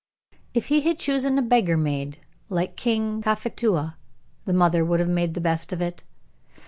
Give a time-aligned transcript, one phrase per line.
[0.55, 2.17] If he had chosen a beggar maid,
[2.49, 3.97] like King Cophetua,
[4.45, 6.01] the mother would have made the best of it.